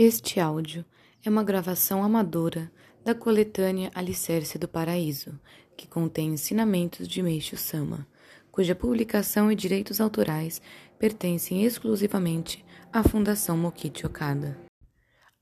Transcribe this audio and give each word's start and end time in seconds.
Este 0.00 0.38
áudio 0.38 0.84
é 1.24 1.28
uma 1.28 1.42
gravação 1.42 2.04
amadora 2.04 2.70
da 3.04 3.16
coletânea 3.16 3.90
Alicerce 3.92 4.56
do 4.56 4.68
Paraíso, 4.68 5.36
que 5.76 5.88
contém 5.88 6.34
ensinamentos 6.34 7.08
de 7.08 7.20
Meishu 7.20 7.56
Sama, 7.56 8.06
cuja 8.52 8.76
publicação 8.76 9.50
e 9.50 9.56
direitos 9.56 10.00
autorais 10.00 10.62
pertencem 11.00 11.64
exclusivamente 11.64 12.64
à 12.92 13.02
Fundação 13.02 13.58
Mokichi 13.58 14.06
Okada. 14.06 14.56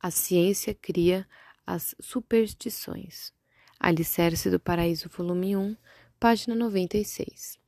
A 0.00 0.10
ciência 0.10 0.72
cria 0.72 1.28
as 1.66 1.94
superstições. 2.00 3.34
Alicerce 3.78 4.48
do 4.48 4.58
Paraíso, 4.58 5.10
volume 5.10 5.54
1, 5.54 5.76
página 6.18 6.54
96. 6.54 7.58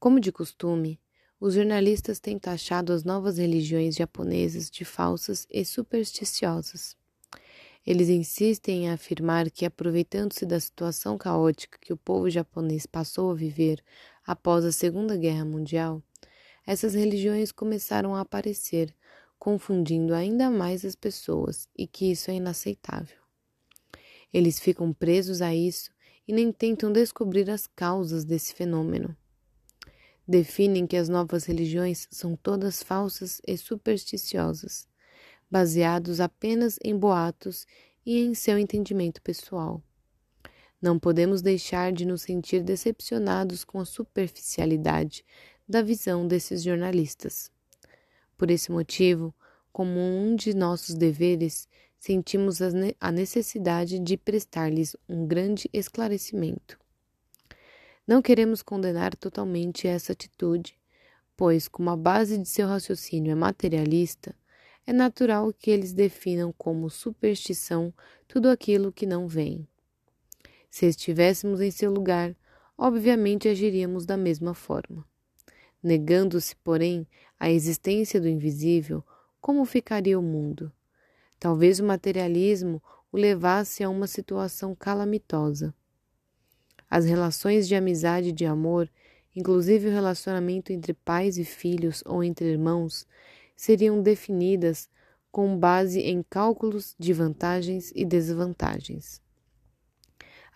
Como 0.00 0.18
de 0.18 0.32
costume, 0.32 0.98
os 1.44 1.52
jornalistas 1.52 2.18
têm 2.18 2.38
taxado 2.38 2.90
as 2.90 3.04
novas 3.04 3.36
religiões 3.36 3.94
japonesas 3.94 4.70
de 4.70 4.82
falsas 4.82 5.46
e 5.50 5.62
supersticiosas. 5.62 6.96
Eles 7.86 8.08
insistem 8.08 8.84
em 8.84 8.90
afirmar 8.90 9.50
que, 9.50 9.66
aproveitando-se 9.66 10.46
da 10.46 10.58
situação 10.58 11.18
caótica 11.18 11.76
que 11.78 11.92
o 11.92 11.98
povo 11.98 12.30
japonês 12.30 12.86
passou 12.86 13.30
a 13.30 13.34
viver 13.34 13.84
após 14.26 14.64
a 14.64 14.72
Segunda 14.72 15.18
Guerra 15.18 15.44
Mundial, 15.44 16.02
essas 16.66 16.94
religiões 16.94 17.52
começaram 17.52 18.14
a 18.14 18.22
aparecer, 18.22 18.94
confundindo 19.38 20.14
ainda 20.14 20.48
mais 20.48 20.82
as 20.82 20.94
pessoas 20.94 21.68
e 21.76 21.86
que 21.86 22.10
isso 22.10 22.30
é 22.30 22.36
inaceitável. 22.36 23.18
Eles 24.32 24.58
ficam 24.58 24.94
presos 24.94 25.42
a 25.42 25.54
isso 25.54 25.90
e 26.26 26.32
nem 26.32 26.50
tentam 26.50 26.90
descobrir 26.90 27.50
as 27.50 27.66
causas 27.66 28.24
desse 28.24 28.54
fenômeno 28.54 29.14
definem 30.26 30.86
que 30.86 30.96
as 30.96 31.08
novas 31.08 31.44
religiões 31.44 32.08
são 32.10 32.36
todas 32.36 32.82
falsas 32.82 33.40
e 33.46 33.56
supersticiosas, 33.56 34.88
baseados 35.50 36.20
apenas 36.20 36.78
em 36.82 36.96
boatos 36.96 37.66
e 38.04 38.20
em 38.20 38.34
seu 38.34 38.58
entendimento 38.58 39.20
pessoal. 39.22 39.82
Não 40.80 40.98
podemos 40.98 41.40
deixar 41.40 41.92
de 41.92 42.04
nos 42.04 42.22
sentir 42.22 42.62
decepcionados 42.62 43.64
com 43.64 43.80
a 43.80 43.86
superficialidade 43.86 45.24
da 45.68 45.80
visão 45.80 46.26
desses 46.26 46.62
jornalistas. 46.62 47.50
Por 48.36 48.50
esse 48.50 48.70
motivo, 48.70 49.34
como 49.72 49.98
um 49.98 50.36
de 50.36 50.54
nossos 50.54 50.94
deveres, 50.94 51.68
sentimos 51.98 52.58
a 53.00 53.10
necessidade 53.10 53.98
de 53.98 54.16
prestar-lhes 54.16 54.94
um 55.08 55.26
grande 55.26 55.70
esclarecimento. 55.72 56.78
Não 58.06 58.20
queremos 58.20 58.62
condenar 58.62 59.16
totalmente 59.16 59.88
essa 59.88 60.12
atitude, 60.12 60.78
pois, 61.36 61.68
como 61.68 61.88
a 61.90 61.96
base 61.96 62.36
de 62.36 62.48
seu 62.48 62.68
raciocínio 62.68 63.32
é 63.32 63.34
materialista, 63.34 64.34
é 64.86 64.92
natural 64.92 65.52
que 65.52 65.70
eles 65.70 65.94
definam 65.94 66.52
como 66.52 66.90
superstição 66.90 67.92
tudo 68.28 68.50
aquilo 68.50 68.92
que 68.92 69.06
não 69.06 69.26
vem. 69.26 69.66
Se 70.70 70.86
estivéssemos 70.86 71.60
em 71.60 71.70
seu 71.70 71.90
lugar, 71.90 72.36
obviamente 72.76 73.48
agiríamos 73.48 74.04
da 74.04 74.16
mesma 74.16 74.52
forma. 74.52 75.06
Negando-se, 75.82 76.56
porém, 76.56 77.06
a 77.38 77.50
existência 77.50 78.20
do 78.20 78.28
invisível, 78.28 79.02
como 79.40 79.64
ficaria 79.64 80.18
o 80.18 80.22
mundo? 80.22 80.72
Talvez 81.38 81.80
o 81.80 81.84
materialismo 81.84 82.82
o 83.10 83.16
levasse 83.16 83.84
a 83.84 83.88
uma 83.88 84.06
situação 84.06 84.74
calamitosa. 84.74 85.74
As 86.94 87.06
relações 87.06 87.66
de 87.66 87.74
amizade 87.74 88.28
e 88.28 88.32
de 88.32 88.46
amor, 88.46 88.88
inclusive 89.34 89.88
o 89.88 89.90
relacionamento 89.90 90.72
entre 90.72 90.94
pais 90.94 91.36
e 91.38 91.44
filhos 91.44 92.04
ou 92.06 92.22
entre 92.22 92.46
irmãos, 92.46 93.04
seriam 93.56 94.00
definidas 94.00 94.88
com 95.28 95.58
base 95.58 95.98
em 95.98 96.22
cálculos 96.22 96.94
de 96.96 97.12
vantagens 97.12 97.90
e 97.96 98.04
desvantagens. 98.04 99.20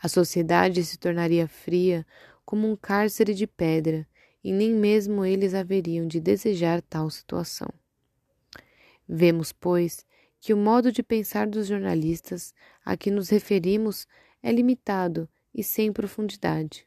A 0.01 0.07
sociedade 0.07 0.85
se 0.85 0.97
tornaria 0.97 1.49
fria 1.49 2.07
como 2.45 2.71
um 2.71 2.77
cárcere 2.77 3.35
de 3.35 3.49
pedra, 3.49 4.07
e 4.45 4.53
nem 4.53 4.73
mesmo 4.73 5.25
eles 5.25 5.55
haveriam 5.55 6.07
de 6.07 6.21
desejar 6.21 6.81
tal 6.83 7.11
situação. 7.11 7.69
Vemos, 9.09 9.51
pois, 9.51 10.07
que 10.39 10.55
o 10.55 10.57
modo 10.57 10.93
de 10.93 11.03
pensar 11.03 11.49
dos 11.49 11.67
jornalistas 11.67 12.55
a 12.85 12.97
que 12.97 13.11
nos 13.11 13.29
referimos 13.29 14.07
é 14.41 14.53
limitado 14.53 15.29
e 15.55 15.63
sem 15.63 15.93
profundidade. 15.93 16.87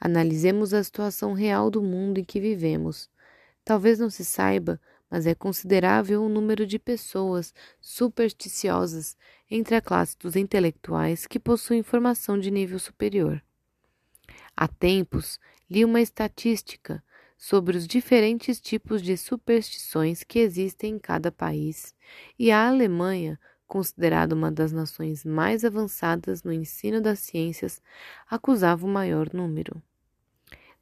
Analisemos 0.00 0.74
a 0.74 0.82
situação 0.82 1.32
real 1.32 1.70
do 1.70 1.82
mundo 1.82 2.18
em 2.18 2.24
que 2.24 2.40
vivemos. 2.40 3.08
Talvez 3.64 3.98
não 3.98 4.10
se 4.10 4.24
saiba, 4.24 4.80
mas 5.08 5.26
é 5.26 5.34
considerável 5.34 6.24
o 6.24 6.28
número 6.28 6.66
de 6.66 6.78
pessoas 6.78 7.54
supersticiosas 7.80 9.16
entre 9.50 9.76
a 9.76 9.80
classe 9.80 10.18
dos 10.18 10.34
intelectuais 10.34 11.26
que 11.26 11.38
possuem 11.38 11.82
formação 11.82 12.38
de 12.38 12.50
nível 12.50 12.78
superior. 12.78 13.42
Há 14.56 14.66
tempos 14.66 15.38
li 15.70 15.84
uma 15.84 16.00
estatística 16.00 17.02
sobre 17.38 17.76
os 17.76 17.86
diferentes 17.86 18.60
tipos 18.60 19.02
de 19.02 19.16
superstições 19.16 20.22
que 20.22 20.38
existem 20.38 20.94
em 20.94 20.98
cada 20.98 21.32
país, 21.32 21.94
e 22.38 22.50
a 22.50 22.68
Alemanha 22.68 23.38
considerado 23.72 24.34
uma 24.34 24.52
das 24.52 24.70
nações 24.70 25.24
mais 25.24 25.64
avançadas 25.64 26.42
no 26.42 26.52
ensino 26.52 27.00
das 27.00 27.20
ciências, 27.20 27.80
acusava 28.28 28.84
o 28.84 28.88
maior 28.88 29.32
número. 29.32 29.82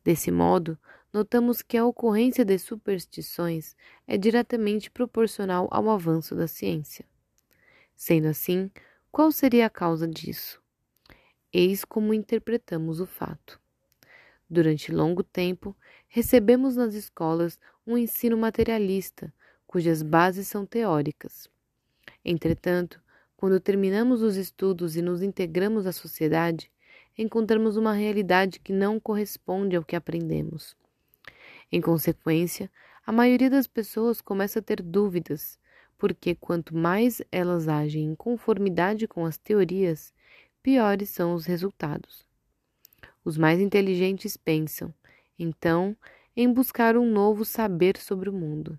Desse 0.02 0.32
modo, 0.32 0.76
notamos 1.12 1.62
que 1.62 1.76
a 1.76 1.86
ocorrência 1.86 2.44
de 2.44 2.58
superstições 2.58 3.76
é 4.08 4.18
diretamente 4.18 4.90
proporcional 4.90 5.68
ao 5.70 5.88
avanço 5.88 6.34
da 6.34 6.48
ciência. 6.48 7.04
Sendo 7.94 8.26
assim, 8.26 8.68
qual 9.12 9.30
seria 9.30 9.66
a 9.66 9.70
causa 9.70 10.08
disso? 10.08 10.60
Eis 11.52 11.84
como 11.84 12.12
interpretamos 12.12 12.98
o 12.98 13.06
fato. 13.06 13.60
Durante 14.48 14.90
longo 14.90 15.22
tempo, 15.22 15.76
recebemos 16.08 16.74
nas 16.74 16.94
escolas 16.94 17.56
um 17.86 17.96
ensino 17.96 18.36
materialista, 18.36 19.32
cujas 19.64 20.02
bases 20.02 20.48
são 20.48 20.66
teóricas. 20.66 21.48
Entretanto, 22.24 23.00
quando 23.36 23.58
terminamos 23.58 24.20
os 24.22 24.36
estudos 24.36 24.96
e 24.96 25.02
nos 25.02 25.22
integramos 25.22 25.86
à 25.86 25.92
sociedade, 25.92 26.70
encontramos 27.16 27.76
uma 27.76 27.92
realidade 27.92 28.60
que 28.60 28.72
não 28.72 29.00
corresponde 29.00 29.76
ao 29.76 29.84
que 29.84 29.96
aprendemos. 29.96 30.76
Em 31.72 31.80
consequência, 31.80 32.70
a 33.06 33.12
maioria 33.12 33.48
das 33.48 33.66
pessoas 33.66 34.20
começa 34.20 34.58
a 34.58 34.62
ter 34.62 34.82
dúvidas, 34.82 35.58
porque 35.96 36.34
quanto 36.34 36.76
mais 36.76 37.22
elas 37.30 37.68
agem 37.68 38.04
em 38.04 38.14
conformidade 38.14 39.06
com 39.08 39.24
as 39.24 39.36
teorias, 39.36 40.12
piores 40.62 41.10
são 41.10 41.34
os 41.34 41.46
resultados. 41.46 42.26
Os 43.24 43.36
mais 43.36 43.60
inteligentes 43.60 44.36
pensam, 44.36 44.92
então, 45.38 45.96
em 46.36 46.52
buscar 46.52 46.96
um 46.96 47.10
novo 47.10 47.44
saber 47.44 47.96
sobre 47.98 48.28
o 48.28 48.32
mundo. 48.32 48.78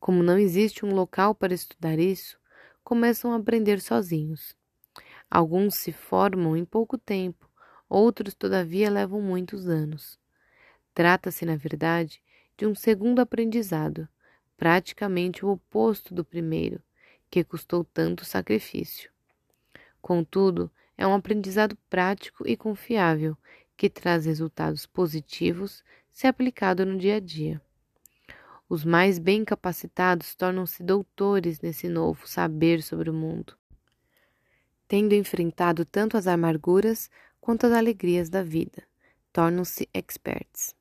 Como 0.00 0.22
não 0.22 0.38
existe 0.38 0.86
um 0.86 0.94
local 0.94 1.34
para 1.34 1.54
estudar 1.54 1.98
isso, 1.98 2.38
começam 2.84 3.32
a 3.32 3.36
aprender 3.36 3.80
sozinhos. 3.80 4.56
Alguns 5.30 5.74
se 5.74 5.92
formam 5.92 6.56
em 6.56 6.64
pouco 6.64 6.96
tempo, 6.96 7.48
outros, 7.88 8.34
todavia, 8.34 8.90
levam 8.90 9.20
muitos 9.20 9.68
anos. 9.68 10.18
Trata-se, 10.94 11.44
na 11.44 11.56
verdade, 11.56 12.22
de 12.56 12.66
um 12.66 12.74
segundo 12.74 13.20
aprendizado, 13.20 14.08
praticamente 14.56 15.44
o 15.44 15.50
oposto 15.50 16.14
do 16.14 16.24
primeiro, 16.24 16.82
que 17.30 17.44
custou 17.44 17.84
tanto 17.84 18.24
sacrifício. 18.24 19.10
Contudo, 20.00 20.70
é 20.96 21.06
um 21.06 21.14
aprendizado 21.14 21.76
prático 21.88 22.48
e 22.48 22.56
confiável, 22.56 23.36
que 23.76 23.88
traz 23.88 24.26
resultados 24.26 24.86
positivos 24.86 25.84
se 26.10 26.26
aplicado 26.26 26.84
no 26.84 26.98
dia 26.98 27.16
a 27.16 27.20
dia. 27.20 27.62
Os 28.70 28.84
mais 28.84 29.18
bem 29.18 29.46
capacitados 29.46 30.34
tornam-se 30.34 30.82
doutores 30.82 31.58
nesse 31.58 31.88
novo 31.88 32.28
saber 32.28 32.82
sobre 32.82 33.08
o 33.08 33.14
mundo, 33.14 33.56
tendo 34.86 35.14
enfrentado 35.14 35.86
tanto 35.86 36.18
as 36.18 36.26
amarguras 36.26 37.08
quanto 37.40 37.64
as 37.64 37.72
alegrias 37.72 38.28
da 38.28 38.42
vida, 38.42 38.82
tornam-se 39.32 39.88
experts. 39.94 40.76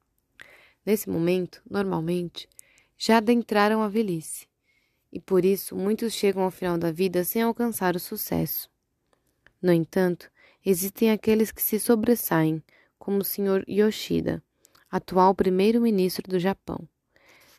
Nesse 0.86 1.10
momento, 1.10 1.62
normalmente, 1.70 2.50
já 2.98 3.20
adentraram 3.20 3.82
a 3.82 3.88
velhice, 3.88 4.50
e 5.10 5.18
por 5.22 5.46
isso 5.46 5.74
muitos 5.74 6.12
chegam 6.12 6.44
ao 6.44 6.52
final 6.52 6.78
da 6.78 6.92
vida 6.92 7.24
sem 7.24 7.42
alcançar 7.42 7.96
o 7.96 8.02
sucesso. 8.02 8.70
No 9.62 9.72
entanto, 9.72 10.30
existem 10.66 11.10
aqueles 11.10 11.54
que 11.54 11.62
se 11.62 11.80
sobressaem, 11.80 12.62
como 13.00 13.20
o 13.20 13.24
Sr. 13.24 13.64
Yoshida, 13.66 14.44
atual 14.92 15.34
primeiro-ministro 15.34 16.30
do 16.30 16.38
Japão 16.38 16.86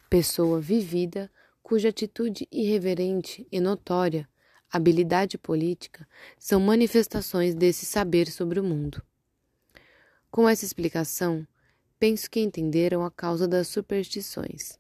pessoa 0.09 0.61
vivida, 0.61 1.31
cuja 1.63 1.91
atitude 1.91 2.49
irreverente 2.51 3.47
e 3.53 3.61
notória, 3.61 4.29
habilidade 4.71 5.37
política, 5.37 6.09
são 6.39 6.61
manifestações 6.61 7.55
desse 7.55 7.85
saber 7.85 8.31
sobre 8.31 8.59
o 8.59 8.65
mundo. 8.65 9.03
Com 10.31 10.49
essa 10.49 10.65
explicação, 10.65 11.47
penso 11.99 12.31
que 12.31 12.41
entenderam 12.41 13.05
a 13.05 13.11
causa 13.11 13.47
das 13.47 13.69
superstições. 13.69 14.79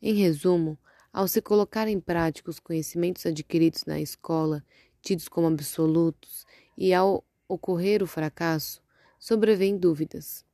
Em 0.00 0.14
resumo, 0.14 0.78
Ao 1.12 1.26
se 1.26 1.40
colocar 1.40 1.88
em 1.88 1.98
prática 1.98 2.50
os 2.50 2.60
conhecimentos 2.60 3.24
adquiridos 3.24 3.84
na 3.86 3.98
escola, 3.98 4.62
tidos 5.00 5.28
como 5.28 5.46
absolutos, 5.46 6.46
e 6.76 6.92
ao 6.92 7.24
ocorrer 7.48 8.02
o 8.02 8.06
fracasso, 8.06 8.82
sobrevêm 9.18 9.76
dúvidas. 9.76 10.44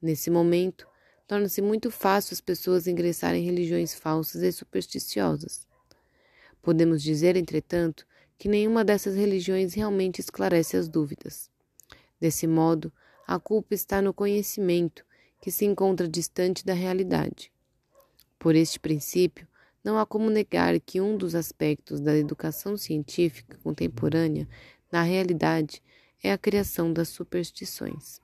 Nesse 0.00 0.30
momento, 0.30 0.86
torna-se 1.26 1.62
muito 1.62 1.90
fácil 1.90 2.34
as 2.34 2.40
pessoas 2.40 2.86
ingressarem 2.86 3.42
em 3.42 3.46
religiões 3.46 3.94
falsas 3.94 4.42
e 4.42 4.52
supersticiosas. 4.52 5.66
Podemos 6.62 7.02
dizer, 7.02 7.36
entretanto, 7.36 8.06
que 8.38 8.48
nenhuma 8.48 8.84
dessas 8.84 9.14
religiões 9.14 9.74
realmente 9.74 10.20
esclarece 10.20 10.76
as 10.76 10.88
dúvidas. 10.88 11.50
Desse 12.20 12.46
modo, 12.46 12.92
a 13.26 13.38
culpa 13.38 13.74
está 13.74 14.02
no 14.02 14.12
conhecimento, 14.12 15.04
que 15.40 15.50
se 15.50 15.64
encontra 15.64 16.08
distante 16.08 16.64
da 16.64 16.72
realidade. 16.72 17.52
Por 18.38 18.54
este 18.54 18.78
princípio, 18.80 19.46
não 19.82 19.98
há 19.98 20.06
como 20.06 20.30
negar 20.30 20.78
que 20.80 21.00
um 21.00 21.16
dos 21.16 21.34
aspectos 21.34 22.00
da 22.00 22.16
educação 22.16 22.76
científica 22.76 23.58
contemporânea, 23.62 24.48
na 24.90 25.02
realidade, 25.02 25.82
é 26.22 26.32
a 26.32 26.38
criação 26.38 26.90
das 26.90 27.10
superstições. 27.10 28.20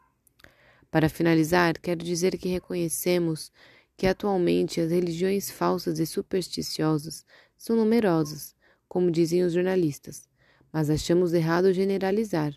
Para 0.91 1.09
finalizar, 1.09 1.79
quero 1.79 2.05
dizer 2.05 2.37
que 2.37 2.49
reconhecemos 2.49 3.53
que 3.97 4.07
atualmente 4.07 4.81
as 4.81 4.91
religiões 4.91 5.51
falsas 5.51 5.99
e 5.99 6.07
supersticiosas 6.07 7.25
são 7.57 7.77
numerosas, 7.77 8.57
como 8.89 9.11
dizem 9.11 9.43
os 9.45 9.53
jornalistas, 9.53 10.29
mas 10.73 10.91
achamos 10.91 11.33
errado 11.33 11.73
generalizar, 11.73 12.53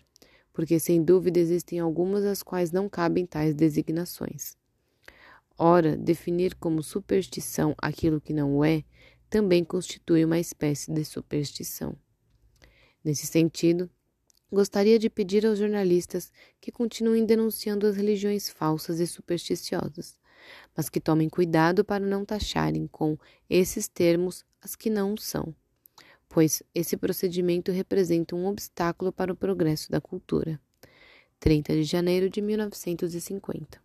porque 0.52 0.80
sem 0.80 1.02
dúvida 1.02 1.38
existem 1.38 1.78
algumas 1.78 2.24
às 2.24 2.42
quais 2.42 2.72
não 2.72 2.88
cabem 2.88 3.24
tais 3.24 3.54
designações. 3.54 4.56
Ora, 5.56 5.96
definir 5.96 6.56
como 6.56 6.82
superstição 6.82 7.74
aquilo 7.78 8.20
que 8.20 8.32
não 8.32 8.64
é 8.64 8.82
também 9.30 9.64
constitui 9.64 10.24
uma 10.24 10.38
espécie 10.38 10.92
de 10.92 11.04
superstição. 11.04 11.96
Nesse 13.04 13.26
sentido, 13.26 13.88
gostaria 14.54 14.98
de 14.98 15.10
pedir 15.10 15.44
aos 15.44 15.58
jornalistas 15.58 16.32
que 16.60 16.72
continuem 16.72 17.26
denunciando 17.26 17.86
as 17.86 17.96
religiões 17.96 18.48
falsas 18.48 19.00
e 19.00 19.06
supersticiosas, 19.06 20.18
mas 20.74 20.88
que 20.88 21.00
tomem 21.00 21.28
cuidado 21.28 21.84
para 21.84 22.04
não 22.04 22.24
taxarem 22.24 22.86
com 22.86 23.18
esses 23.50 23.86
termos 23.86 24.44
as 24.62 24.74
que 24.74 24.88
não 24.88 25.16
são, 25.16 25.54
pois 26.28 26.62
esse 26.74 26.96
procedimento 26.96 27.70
representa 27.70 28.34
um 28.34 28.46
obstáculo 28.46 29.12
para 29.12 29.32
o 29.32 29.36
progresso 29.36 29.90
da 29.90 30.00
cultura. 30.00 30.58
30 31.38 31.74
de 31.74 31.84
janeiro 31.84 32.30
de 32.30 32.40
1950 32.40 33.83